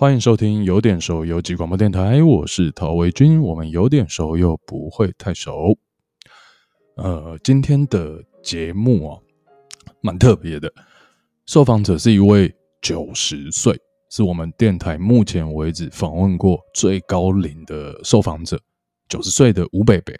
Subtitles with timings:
[0.00, 3.38] 欢迎收听有点熟游击广播电台，我是陶维军。
[3.38, 5.76] 我们有点熟又不会太熟。
[6.94, 9.20] 呃，今天的节目啊，
[10.00, 10.72] 蛮特别的。
[11.44, 12.50] 受访者是一位
[12.80, 13.78] 九十岁，
[14.08, 18.58] 是我们电台目前为止访问过最高龄的受访者，
[19.06, 20.18] 九十岁的吴北北。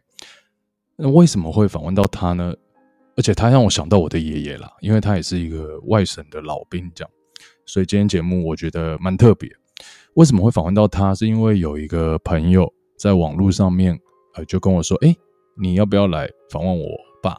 [0.95, 2.55] 那为什么会访问到他呢？
[3.17, 7.11] 而且他让我想到我的爷爷啦，因为他也是一个外省的老兵，这样。
[7.65, 9.51] 所以今天节目我觉得蛮特别。
[10.15, 11.15] 为什么会访问到他？
[11.15, 13.99] 是因为有一个朋友在网络上面，
[14.35, 15.15] 呃，就跟我说：“哎，
[15.57, 16.87] 你要不要来访问我
[17.23, 17.37] 爸？”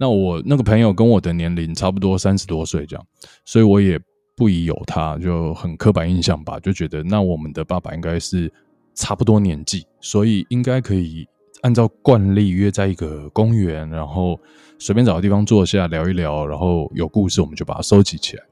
[0.00, 3.06] 那我那个朋友跟我的年龄差不多，三十多岁这样，
[3.44, 4.00] 所以我也
[4.34, 8.52] 不疑有他，就很刻板印象吧，就觉得那我们的爸爸应该是
[8.94, 11.24] 差不多年纪，所以应该可以
[11.62, 14.40] 按照惯例约在一个公园，然后
[14.78, 18.42] 随便找个地方坐下聊一聊，然后有故事我们就把它收集起来。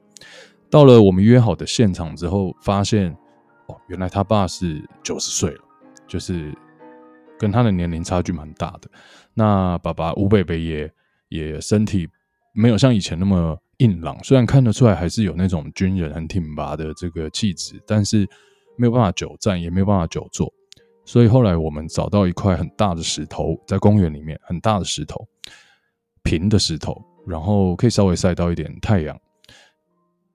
[0.69, 3.13] 到了我们约好的现场之后，发现。
[3.67, 5.61] 哦，原来他爸是九十岁了，
[6.07, 6.53] 就是
[7.39, 8.89] 跟他的年龄差距蛮大的。
[9.33, 10.91] 那爸爸吴北北也
[11.29, 12.07] 也身体
[12.53, 18.27] 没有像以前那么硬朗，虽然看得出来还是有那种军人很挺拔的这个气质，但是
[18.77, 20.51] 没有办法久站，也没有办法久坐。
[21.05, 25.27] 所以后来我们找到一块很大的石头，在公园里面，很大的石头，
[26.23, 29.19] 平的石头，然后可以稍微晒到一点太阳。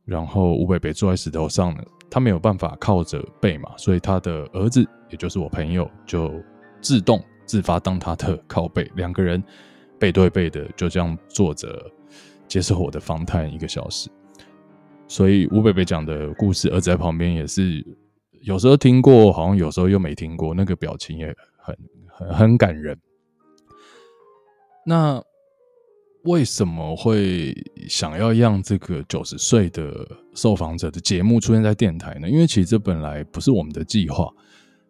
[0.05, 1.83] 然后吴北北坐在石头上呢。
[2.11, 6.33] 他没有办法靠着背嘛，所以他的儿子，也就是我朋友，就
[6.81, 9.43] 自动自发当他的靠背，两个人
[9.99, 11.91] 背对背的就这样坐着
[12.47, 14.09] 接受我的访谈一个小时。
[15.07, 17.85] 所以吴北北讲的故事，儿子在旁边也是
[18.43, 22.99] 有时候听过，好像有时候又没听过，那个表情也很很很感人。
[24.85, 25.23] 那。
[26.25, 27.55] 为什么会
[27.89, 30.07] 想要让这个九十岁的
[30.39, 32.31] 受访者的节目出现在电台呢？
[32.31, 34.31] 因为其实这本来不是我们的计划，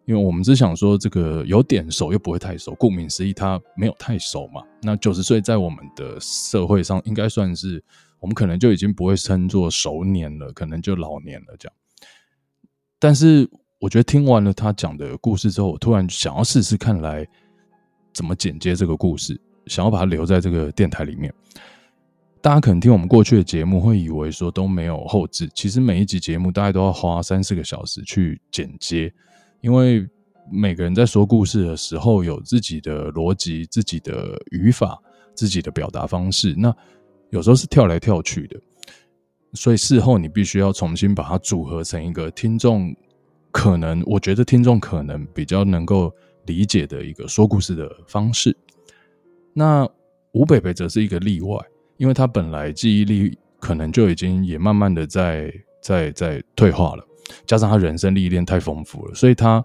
[0.05, 4.61] 因为我们只想说这个有点熟又不会太熟，顾名思义，他没有太熟嘛。
[4.83, 7.83] 那九十岁在我们的社会上应该算是
[8.19, 11.75] 我们可能就已经不会称作熟年了，可能就老年了这样。
[12.99, 17.27] 但是我觉得听完了他讲的故事之后，我突然想要试试看来
[18.13, 19.39] 怎么剪接这个故事。
[19.67, 21.31] 想要把它留在这个电台里面，
[22.41, 29.13] 大家可能听我们过去的节目会以为说都没有后置，其实每一集节目大概都要花三四个小时去剪接，
[29.61, 30.07] 因为
[30.49, 34.97] 每个人在说故事的时候有自己的逻辑、自己的语法、
[35.33, 36.73] 自己的表达方式，那
[37.29, 38.57] 有时候是跳来跳去的，
[39.53, 42.95] 所以事后你必须要重新把它组合成一个听众
[43.51, 46.09] 可能，我觉得听众可能比较能够
[46.45, 48.55] 理解的一个说故事的方式。
[49.53, 49.85] 那
[50.31, 51.57] 吴北北则是一个例外，
[51.99, 57.07] 因为他本来记忆力可能就已经也慢慢的在在在退化了，
[57.45, 59.63] 加上他人生历练太丰富了，所以他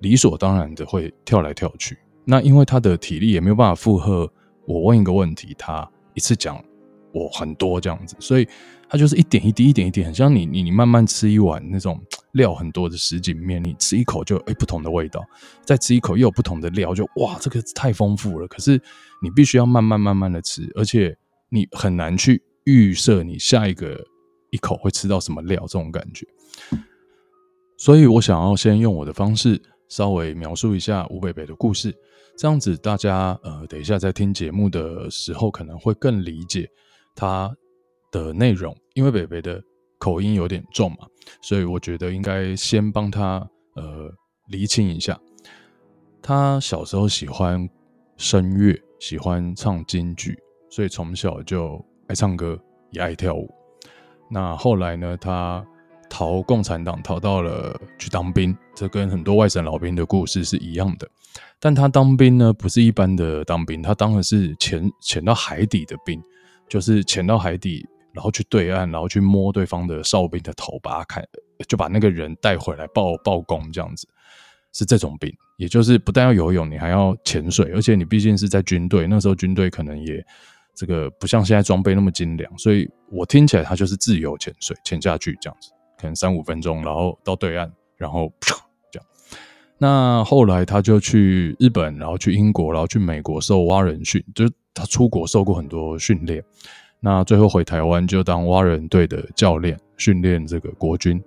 [0.00, 1.96] 理所当然的会跳来跳去。
[2.26, 4.30] 那因为他的体力也没有办法负荷
[4.66, 6.62] 我问一个问题，他一次讲
[7.12, 8.46] 我很多这样子，所以
[8.88, 11.98] 他就是一点一滴，一点一滴，很像你你你慢慢吃一碗那种。
[12.34, 15.24] 料很多的什锦面，你吃一口就哎、不同的味道，
[15.64, 18.48] 再吃一口又有不同的料，就哇这个太丰富了。
[18.48, 18.72] 可是
[19.22, 21.16] 你必须要慢慢慢慢的吃，而且
[21.54, 24.04] 你很难去预设你下一个
[24.50, 26.26] 一口会吃到什么料这种感觉。
[27.78, 31.94] 所以我想要先用我的方式稍微描述一下吴北北的故事，
[32.36, 36.68] 这样子大家呃等一下在听节目的时候可能会更理解
[37.14, 37.54] 他
[38.10, 39.62] 的内容，因为北北的。
[39.96, 41.06] 口音有点重嘛，
[41.40, 43.38] 所以我觉得应该先帮他
[43.74, 44.12] 呃
[44.48, 45.18] 厘清一下。
[46.20, 47.66] 他小时候喜欢
[48.18, 50.36] 声乐，喜欢唱京剧，
[50.68, 52.58] 所以从小就爱唱歌，
[52.90, 53.50] 也爱跳舞。
[54.30, 55.64] 那后来呢，他
[56.08, 61.08] 逃共产党，逃到了去当兵，这跟很多外省老兵的故事是一样的。
[61.58, 66.22] 但他当兵呢，不是一般的当兵，他当的是潜潜到海底的兵，
[66.68, 67.86] 就是潜到海底。
[68.14, 71.24] 然后去对岸，然后去摸对方的哨兵的头，把他看，
[71.66, 74.06] 就把那个人带回来报报功，这样子
[74.72, 80.24] 是这种兵，也就是不但要游泳，你还要潜水，而且你毕竟是在军队，那时候军队可能也
[80.74, 88.32] 这个不像现在装备那么精良，所以我听起来他就是自由潜水，潜下去这样子，可能三五分钟，然后到对岸，然后
[88.90, 89.06] 这样。
[89.78, 96.42] 那后来他就去日本，然后去英国，然后去美国受蛙人训，就是他出国受过很多训练。
[97.00, 101.22] 那最后回台湾就当蛙人队的教练，训练这个国军。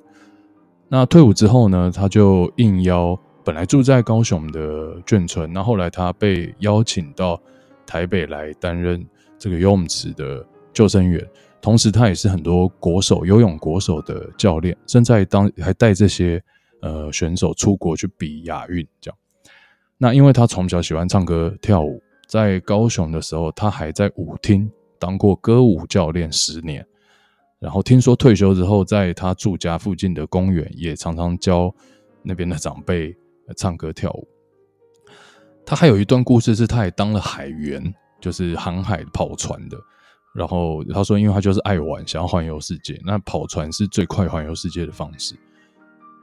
[0.90, 7.40] 那退伍之后呢，他就应邀，本来住在高雄的眷村，那后来他被邀请到
[7.86, 9.06] 台北来担任
[9.38, 11.26] 这个游泳池的救生员，
[11.62, 16.44] 同时他也是很多国手游泳国手的教练，甚至还当还带这些
[16.82, 19.18] 呃选手出国去比亚运这样。
[19.98, 24.70] 那因为他从小喜欢唱歌跳舞，在高雄的时候，他还在舞厅
[25.00, 26.86] 当过歌舞教练十年。
[27.60, 31.74] 然后听说退休之后，在他住家附近的公园也常常教
[32.22, 33.18] 那边的长辈
[33.56, 34.28] 唱歌跳舞。
[35.66, 37.82] 他还有一段故事是，他也当了海员，
[38.20, 39.78] 就是航海跑船的。
[40.34, 43.00] 然后他说，因为他就是爱玩，想要环游世界。
[43.06, 45.36] 那跑船是最快环游世界的方式。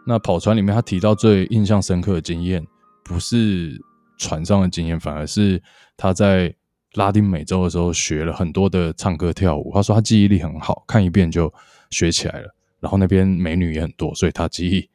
[0.06, 2.64] 那跑船里面，他提到最印象深刻的经验，
[3.02, 3.80] 不是
[4.18, 5.62] 船上的经验，反而是
[5.96, 6.54] 他在。
[6.94, 11.52] 拉丁美洲的时候学了很多的唱歌跳舞，他说他记忆力很好，看一遍就
[11.90, 12.54] 学起来了。
[12.78, 14.88] 然后那边美女也很多，所以他记忆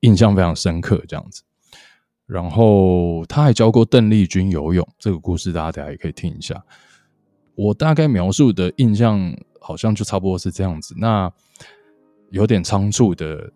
[0.00, 1.42] 印象非常深刻这样子。
[2.26, 6.62] 然后他还教过邓丽君游泳，这个故事大家等下也可以听一下。
[7.54, 10.94] 我大概描述的印象好像就差不多是这样子。
[10.98, 11.30] 那
[12.30, 13.52] 有点仓促的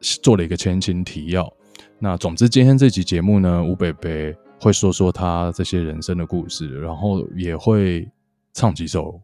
[0.00, 1.52] 做了一个前情提要。
[1.98, 4.10] 那总之今天这集节目呢，吴伯伯。
[4.58, 8.10] 会说说他这些人生的故事，然后也会
[8.54, 9.20] 唱几首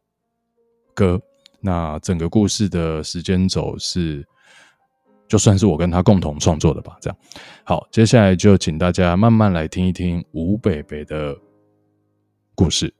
[0.93, 1.19] 歌。
[1.58, 4.28] 那整个故事的时间轴是，
[5.32, 6.94] 就算是我跟他共同创作的吧。
[7.00, 7.17] 这样，
[7.64, 11.34] 好，接下来就请大家慢慢来听一听吴伯伯的
[12.55, 12.93] 故事。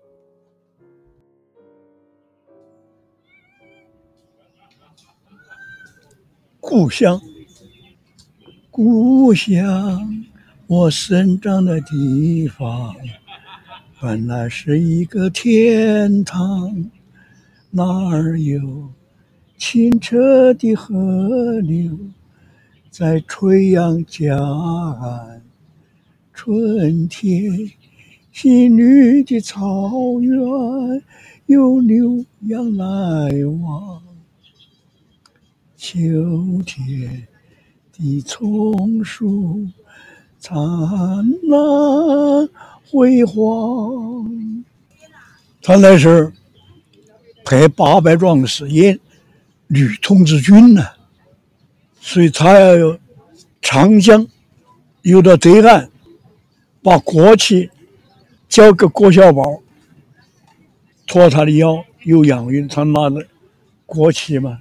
[6.58, 7.20] 故乡，
[8.70, 10.25] 故乡。
[10.67, 12.96] 我生长的地方
[14.00, 16.88] 本来是一个天堂，
[17.70, 18.88] 那儿有
[19.58, 21.94] 清澈的河流
[22.93, 25.41] 在垂杨夹岸，
[26.35, 27.50] 春天
[28.31, 30.31] 新绿的草原
[31.47, 32.85] 有牛羊来
[33.62, 34.03] 往，
[35.75, 35.97] 秋
[36.67, 37.27] 天
[37.97, 39.67] 的松树。
[40.38, 40.55] 灿
[41.45, 42.49] 烂
[42.91, 44.65] 辉煌。
[45.62, 46.31] 他那是
[47.43, 49.00] 拍八百壮士演
[49.69, 50.85] 女童子军呢，
[52.04, 52.99] 所以他要有
[53.62, 54.26] 长江
[55.02, 55.88] 游到对岸，
[56.82, 57.70] 把国旗
[58.49, 59.62] 交给郭小宝，
[61.06, 63.25] 托他的腰有洋运，他拿着
[63.87, 64.58] 国旗嘛，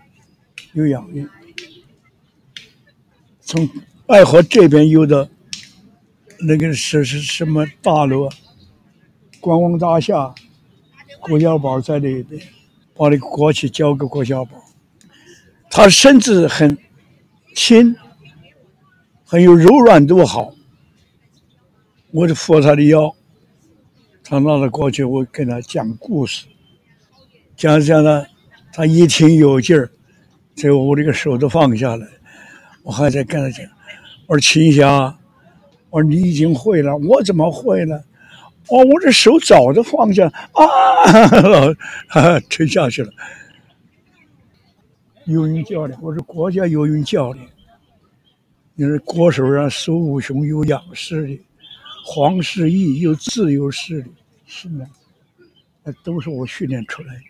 [0.74, 1.28] 有洋运，
[3.42, 3.68] 从
[4.06, 5.28] 爱河这边游到。
[6.44, 8.36] 那个是是什么大楼啊？
[9.40, 10.34] 观光大厦，
[11.20, 12.42] 郭小宝在那边，
[12.96, 14.58] 把那个国旗交给郭小宝。
[15.70, 16.76] 他身子很
[17.54, 17.96] 轻，
[19.26, 20.54] 很有柔软度好。
[22.12, 23.14] 我就扶他的腰，
[24.24, 26.46] 他拿着过去，我跟他讲故事，
[27.56, 28.28] 讲着讲着，
[28.74, 29.90] 他一听有劲儿，
[30.56, 32.06] 最后我这个手都放下了，
[32.84, 33.66] 我还在跟他讲，
[34.28, 35.18] 我说秦霞。
[35.90, 38.02] 我说你已经会了，我怎么会呢？
[38.70, 40.66] 哦，我这手早就放下了啊，
[42.08, 43.12] 哈哈，沉下去了。
[45.26, 47.48] 游泳教练，我是国家游泳教练。
[48.74, 51.42] 你是国手上苏武雄有仰视力，
[52.04, 54.10] 黄世义有自由式的，
[54.46, 54.86] 是吗？
[55.84, 57.22] 那都是我训练出来的。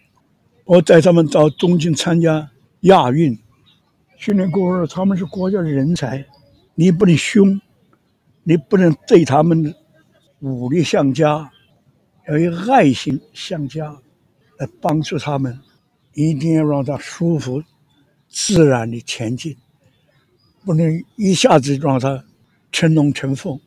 [0.63, 2.49] 我带他们到东京参加
[2.81, 3.37] 亚运，
[4.15, 6.25] 训练过后他们是国家的人才，
[6.75, 7.59] 你不能凶。
[8.43, 9.75] 你不能对他们
[10.39, 11.51] 武力相加，
[12.27, 13.95] 要有爱心相加，
[14.57, 15.59] 来帮助他们，
[16.15, 17.61] 一定要让他舒服、
[18.31, 19.55] 自然的前进，
[20.65, 22.23] 不能一下子让他
[22.71, 23.59] 成龙成凤，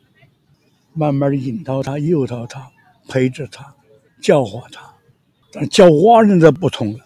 [0.93, 2.71] 慢慢的引导他、诱导他、
[3.07, 3.75] 陪着他、
[4.21, 4.93] 教化他。
[5.51, 7.05] 但教蛙人的不同了，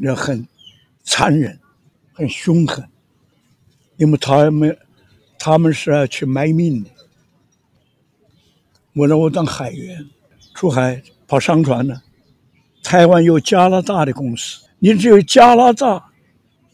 [0.00, 0.46] 要很
[1.02, 1.58] 残忍、
[2.12, 2.86] 很凶狠，
[3.96, 4.76] 因为他们。
[5.36, 6.90] 他们是要去卖命的。
[8.94, 10.08] 我让我当海员，
[10.54, 12.00] 出海跑商船呢。
[12.82, 16.12] 台湾有加拿大的公司，你只有加拿大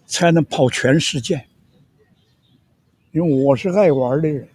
[0.05, 1.47] 才能跑全世界。
[3.13, 4.49] 因为我是爱玩的人，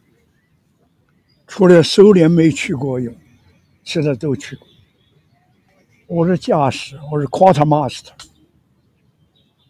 [1.47, 3.13] 除了苏联没去过有，
[3.85, 4.67] 现在都去过。
[6.07, 8.09] 我是驾驶，我是 quartermaster。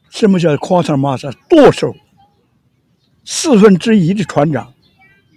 [0.09, 1.31] 什么叫 quartermaster？
[1.47, 1.95] 舵手。
[3.23, 4.73] 四分之一的船长，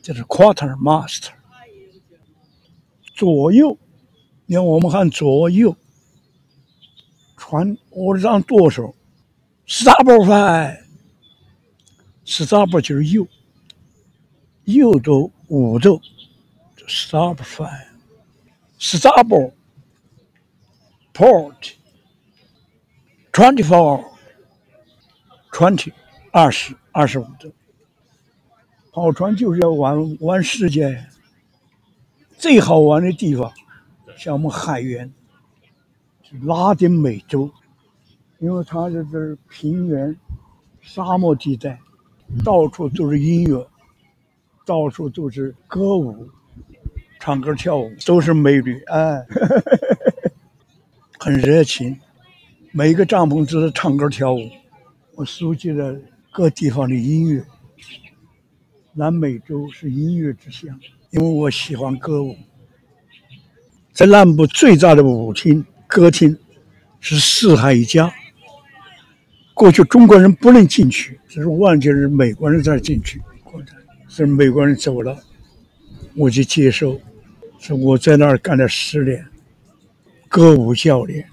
[0.03, 1.33] 就是 quarter master。
[3.15, 3.77] 左右，
[4.47, 5.77] 你看我们看左右，
[7.37, 8.95] 船我是当舵手
[9.67, 10.79] ，starboard
[12.25, 13.27] five，starboard 就是右，
[14.67, 16.01] 右舵五舵
[16.87, 17.39] ，starboard
[18.79, 19.53] five，starboard
[21.13, 21.73] port
[23.33, 23.65] twenty
[25.51, 25.93] four，twenty，
[26.31, 27.53] 二十，二十五度。
[28.93, 31.05] 跑船就是要玩玩世界，
[32.37, 33.53] 最好玩的地方，
[34.17, 35.13] 像我们海员，
[36.43, 37.51] 拉丁美洲，
[38.39, 40.17] 因为它这是平原、
[40.81, 41.79] 沙漠地带，
[42.45, 43.67] 到处都是音乐，
[44.65, 46.29] 到处都是歌舞、
[47.19, 49.27] 唱歌跳舞，都是美女，哎，
[51.19, 51.99] 很热情，
[52.71, 54.49] 每个帐篷都是唱歌跳舞，
[55.17, 55.97] 我熟悉了
[56.31, 57.45] 各地方的音乐。
[58.93, 60.79] 南美洲是音乐之乡，
[61.11, 62.37] 因为我喜欢歌舞。
[63.93, 66.39] 在南部最大的舞厅、歌厅
[67.01, 68.13] 是四海一家。
[69.59, 73.21] 过去中国人不能进去，这是完全是美国人才进去。
[74.09, 75.19] 是美国人走了，
[76.15, 76.99] 我就接受。
[77.59, 79.27] 是我在那儿干了十年，
[80.29, 81.27] 歌舞教练。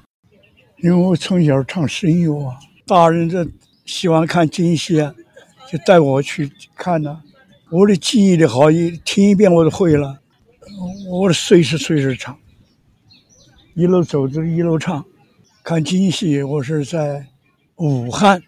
[0.78, 3.48] 因为我从小唱声乐啊，大人就
[3.86, 5.14] 喜欢看京戏啊，
[5.72, 7.22] 就带我去看呢、啊。
[7.70, 10.20] 我的记忆力好，一听一遍我就会了。
[11.12, 12.36] 我随时随时唱，
[13.76, 15.06] 一路走就一路唱。
[15.64, 17.28] 看京戏，我是在
[17.78, 18.42] 武汉，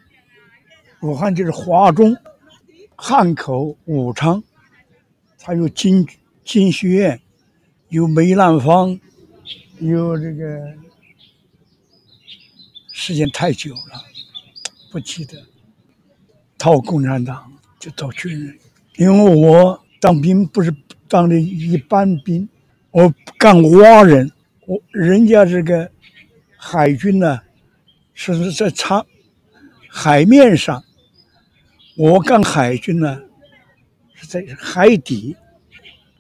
[1.01, 2.15] 武汉就是华中、
[2.95, 4.43] 汉口、武昌，
[5.39, 6.07] 它有京
[6.43, 7.19] 京剧院，
[7.89, 8.99] 有梅兰芳，
[9.79, 10.73] 有这个。
[12.99, 14.03] 时间太久了，
[14.91, 15.37] 不记得。
[16.57, 18.57] 到共产党就到军人。
[18.95, 20.75] 因为我当兵不是
[21.07, 22.49] 当的一般兵，
[22.89, 24.31] 我干蛙人，
[24.65, 25.91] 我人家这个
[26.57, 27.39] 海军呢，
[28.15, 29.05] 是在长
[29.99, 30.83] 海面上，
[31.97, 33.19] 我干海军呢
[34.13, 35.35] 是在海底，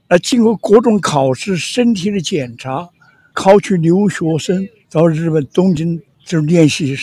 [0.07, 2.89] 啊，经过各种考试、身体的检查，
[3.33, 6.95] 考取留学生到日本东京就练习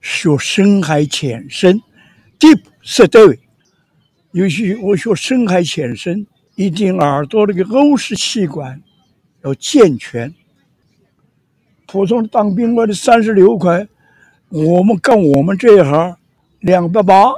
[0.00, 1.78] 学深海潜深
[2.38, 3.38] ，deep sea
[4.32, 8.80] 尤其我学深海潜深，一定耳朵那个欧式气管
[9.44, 10.34] 要健全。
[11.86, 13.86] 普通当兵我的三十六块，
[14.48, 16.16] 我们干我们这一行
[16.60, 17.32] 两百八，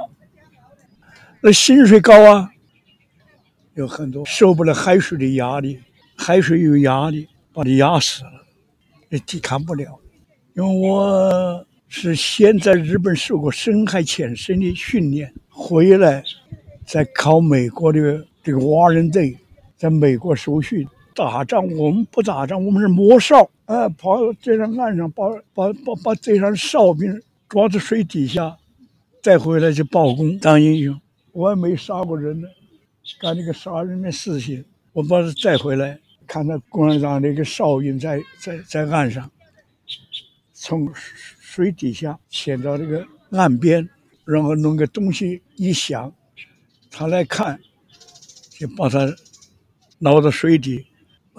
[1.41, 2.51] 那薪水高啊。
[3.73, 5.79] 有很多受不了海水的压力，
[6.15, 8.45] 海水有压力，把你压死了，
[9.09, 9.99] 你抵抗不了。
[10.53, 16.23] 因为我是先在日本受过深海潜深的训练，回来。
[16.85, 19.37] 再考美国的这个蛙人队，
[19.77, 28.57] 在美国受训打仗，我们不打仗，我们是摸哨，哎，跑到这上岸上，把把把把这上哨兵抓到水底下，
[29.21, 30.99] 再回来就报功当英雄。
[31.31, 32.47] 我还没杀过人呢，
[33.19, 34.63] 干那个杀人的事情，
[34.93, 39.29] 我把他再回来，看到共产党那个哨兵在在在岸上，
[40.53, 43.87] 从水底下潜到这个岸边，
[44.25, 46.11] 然后弄个东西一响。
[46.91, 47.59] 他来看，
[48.49, 49.13] 就把他
[49.99, 50.85] 捞到水底。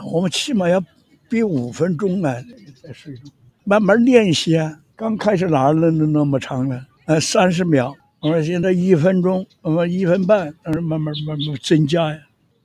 [0.05, 0.83] 我们起码要
[1.29, 2.35] 憋五分钟啊，
[2.83, 3.31] 在水中
[3.65, 4.81] 慢慢练习啊。
[4.97, 6.87] 刚开始哪能那么长呢？
[7.07, 7.95] 呃，三十秒。
[8.21, 12.19] 我们现在一分钟，我们一分半，但是慢慢慢慢增加呀。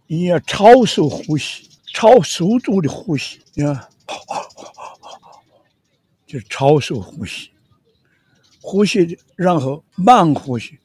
[0.08, 3.88] 你要超速呼吸，超速度的呼吸，你看，
[6.27, 7.51] 就超速呼吸，
[8.62, 10.77] 呼吸然后慢呼吸。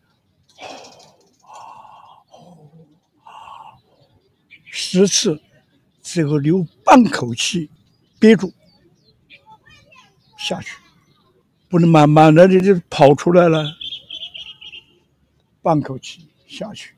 [4.71, 5.40] 十次，
[6.12, 7.70] 最后留半口气，
[8.18, 8.52] 憋住
[10.36, 10.76] 下去，
[11.68, 13.64] 不能慢慢的就就跑出来了。
[15.62, 16.94] 半口气下去，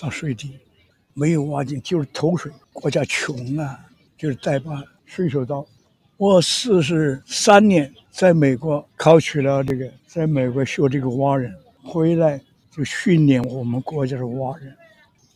[0.00, 0.58] 到水底，
[1.12, 2.50] 没有挖井，就是投水。
[2.72, 3.78] 国家穷啊，
[4.16, 5.66] 就是带把水手刀。
[6.16, 14.74] 我四十三年在美国考取了这个，在美国学这个蛙人，回来就训练我们国家的蛙人。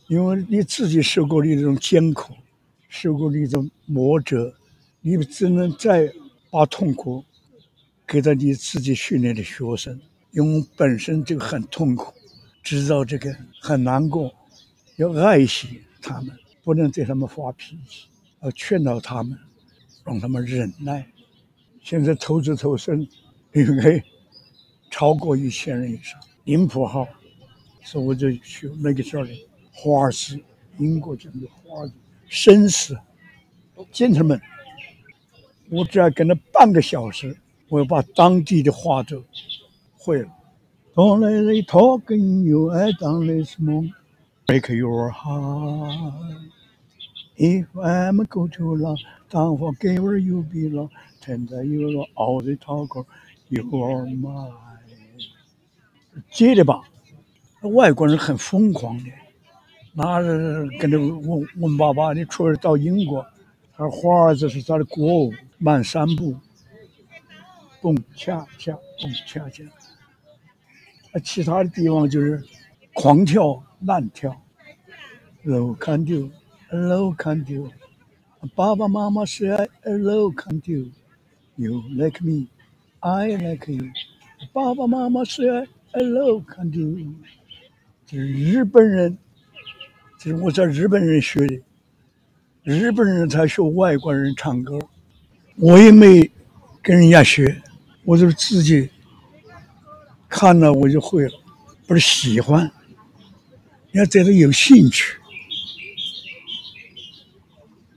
[0.07, 2.33] 因为你自己受过的这种艰苦，
[2.93, 4.53] 受过的这种磨折，
[5.01, 6.13] 你只能再
[6.51, 7.25] 把痛苦
[8.07, 12.13] 给到你自己训练的学生，因为本身就很痛苦，
[12.61, 14.31] 知道这个很难过，
[14.97, 18.05] 要爱惜他们，不能对他们发脾气，
[18.43, 19.35] 要劝导他们，
[20.05, 21.03] 让他们忍耐。
[21.81, 23.07] 现在投资投身
[23.53, 24.03] 应该
[24.91, 27.07] 超过一千人以上，领普号，
[27.83, 29.31] 所以我就去那个叫的。
[29.71, 30.39] 华尔兹，
[30.77, 31.91] 英国讲的华尔，
[32.33, 32.97] 绅士
[33.93, 34.41] ，gentleman，
[35.69, 37.37] 我只要跟了半个小时，
[37.69, 39.23] 我要把当地的话都
[39.95, 40.29] 会了。
[40.95, 43.91] Don't let it talk in you, I don't let it smoke,
[44.47, 46.49] break your heart.
[47.37, 48.97] If I'm go to long,
[49.29, 50.89] don't forget where you belong.
[51.21, 53.05] Tender you all the talker
[53.49, 54.53] You are mine。
[56.31, 56.81] 接着吧，
[57.61, 59.11] 外国人很疯狂的，
[59.95, 63.23] 那是跟着问问爸爸，你出来到英国，
[63.73, 66.35] 他说华儿这是他的国舞，慢三步，
[67.79, 69.63] 蹦恰恰，蹦恰恰。
[71.11, 72.43] 啊，其他的地方就是
[72.93, 74.35] 狂跳乱跳。
[75.43, 76.31] Look and do,
[76.75, 77.69] look and do。
[78.55, 80.89] 爸爸妈妈是爱 Look and do。
[81.55, 82.47] You like me,
[83.01, 83.91] I like you。
[84.51, 85.67] 爸爸妈妈是爱
[86.01, 87.13] Look and do。
[88.07, 89.17] 这是日本人，
[90.23, 91.61] 这是我在日本人学的。
[92.63, 94.79] 日本人才学外国人唱歌，
[95.57, 96.31] 我也没
[96.81, 97.61] 跟人家学，
[98.05, 98.89] 我就是自己。
[100.29, 101.31] 看了我就会了，
[101.85, 102.71] 不是喜欢，
[103.91, 105.17] 要对他有兴趣。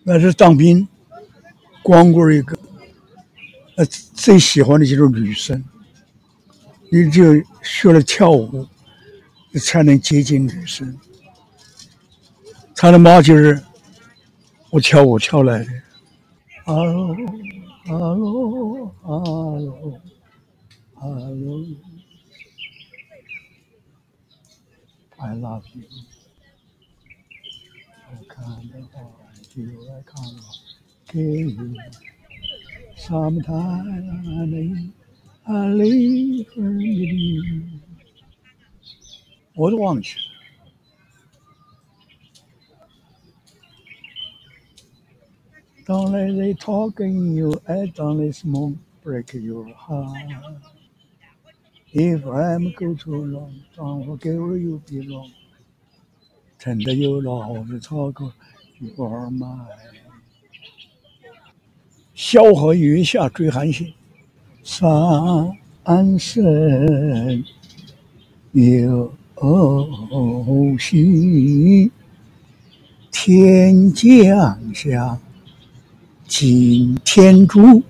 [0.03, 0.89] 那是当兵，
[1.81, 2.59] 光棍一个，
[3.77, 5.65] 呃，最喜欢的就是女生。
[6.91, 8.67] 你只有学了跳舞，
[9.63, 10.99] 才能接近女生。
[12.77, 13.59] 他的妈就是
[14.71, 15.71] 我跳舞跳来的。
[16.65, 17.15] 哈喽，
[17.87, 19.17] 哈喽，哈
[19.59, 20.01] 喽，
[20.95, 21.65] 哈喽。
[25.19, 25.85] I love you.
[28.13, 29.69] I can't hold you.
[29.91, 30.37] I can't
[31.11, 31.75] give you.
[32.99, 34.93] Sometimes I leave,
[35.45, 37.81] I leave for you.
[39.55, 40.36] 我都忘记了。
[45.87, 48.75] Don't let they talk in you, and don't let smoke
[49.05, 50.19] break your heart.
[51.93, 55.31] If I'm go too long, don't forget where you belong.
[56.59, 58.33] 真的有老的唱歌
[58.81, 59.69] ，You are mine。
[62.15, 63.95] 萧何月下追韩信，
[64.65, 65.57] 三
[66.19, 67.45] 生
[68.51, 69.15] 有
[70.81, 71.93] 幸，
[73.13, 75.21] 天将降，
[76.29, 77.81] 金天诛，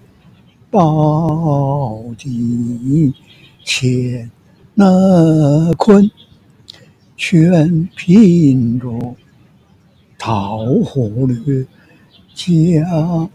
[0.71, 3.15] 宝鼎。
[3.65, 4.31] 干
[4.75, 6.09] 那坤，
[7.17, 9.17] 全凭着
[10.17, 11.67] 桃红绿
[12.33, 13.29] 将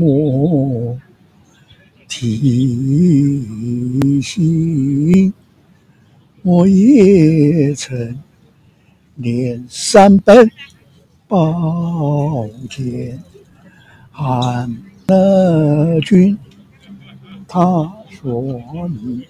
[0.00, 0.96] 我
[2.06, 5.34] 提醒，
[6.42, 8.16] 我也曾
[9.16, 10.48] 练三本
[11.26, 13.20] 宝剑，
[14.12, 14.76] 汉
[15.08, 16.38] 那君，
[17.48, 18.42] 他说
[18.88, 19.26] 你。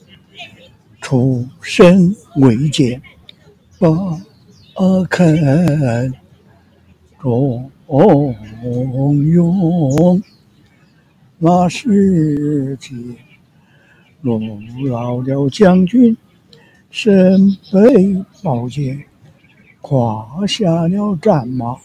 [1.05, 3.03] 出身未见，
[3.77, 6.15] 不肯
[7.19, 7.69] 中
[9.27, 10.23] 用。
[11.39, 12.95] 那时节，
[14.21, 14.39] 陆
[14.89, 16.17] 老了将军，
[16.89, 19.05] 身背宝剑，
[19.81, 21.77] 胯下了战马，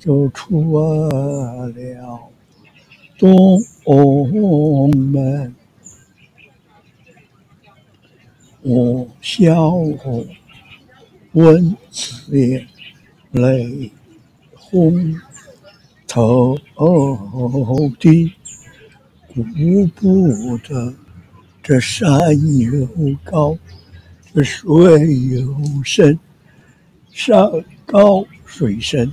[0.00, 1.70] 就出了
[3.22, 5.54] 东门。
[8.62, 10.26] 我萧何
[11.30, 12.66] 闻此言，
[13.30, 13.92] 泪
[14.54, 15.14] 红
[16.08, 16.58] 透
[18.00, 18.28] 顶，
[19.32, 20.92] 顾不得
[21.62, 22.18] 这山
[22.58, 22.88] 有
[23.22, 23.56] 高，
[24.34, 24.66] 这水
[25.28, 26.18] 有深，
[27.12, 27.48] 山
[27.86, 29.12] 高水深，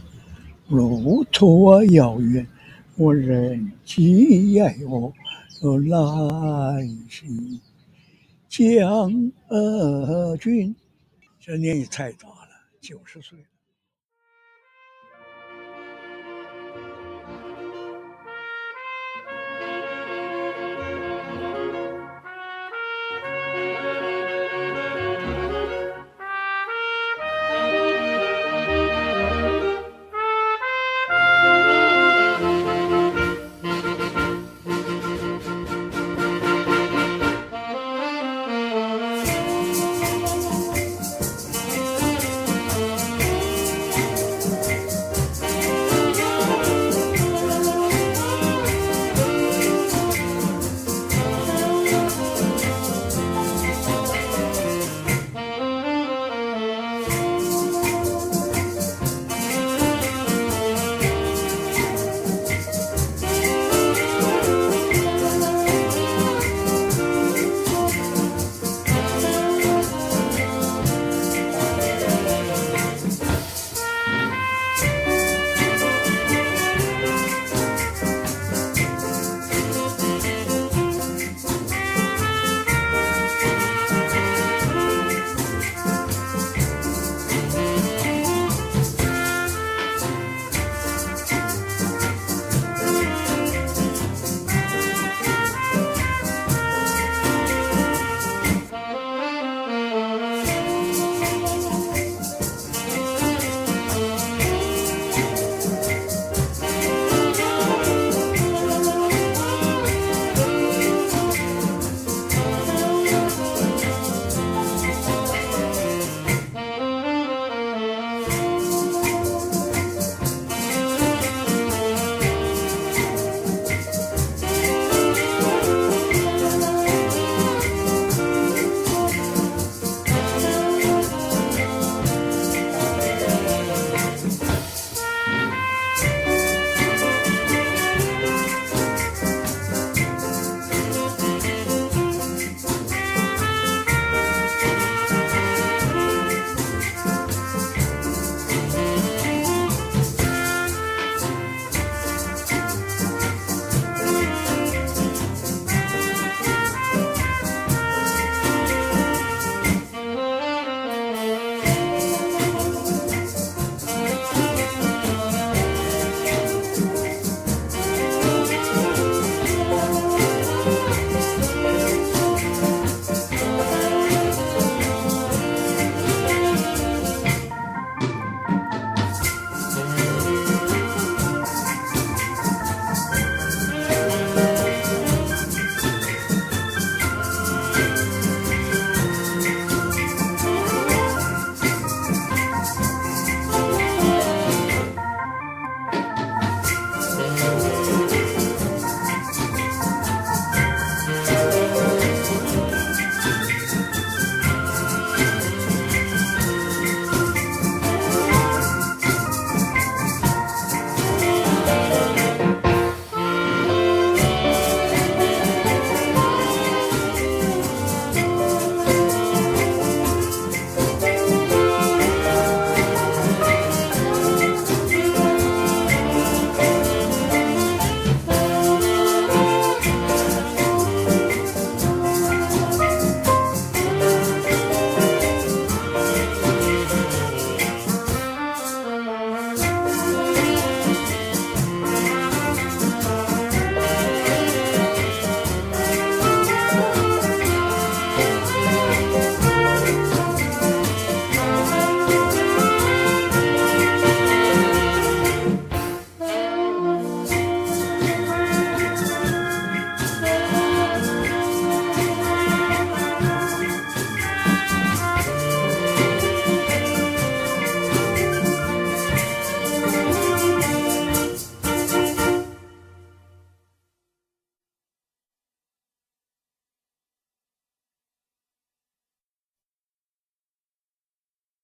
[0.67, 2.47] 路途遥远，
[2.99, 5.13] 我仍期待我，
[5.87, 7.57] 来寻。
[8.49, 9.09] 将
[10.37, 10.75] 军，
[11.39, 12.49] 这年纪太大了，
[12.81, 13.39] 九十岁。